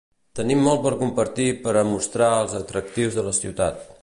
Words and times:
Tenim 0.37 0.63
molt 0.67 0.81
per 0.85 0.93
compartir 1.01 1.47
per 1.67 1.75
a 1.83 1.85
mostrar 1.93 2.33
els 2.41 2.59
atractius 2.65 3.21
de 3.21 3.29
la 3.31 3.37
ciutat. 3.45 3.91